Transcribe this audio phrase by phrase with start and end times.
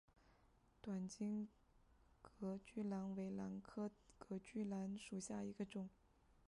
[0.81, 1.47] 短茎
[2.23, 5.87] 隔距兰为兰科隔距兰属下的一个种。